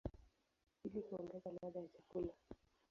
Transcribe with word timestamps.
ili 0.83 1.01
kuongeza 1.01 1.51
ladha 1.61 1.79
ya 1.79 1.87
chakula. 1.87 2.33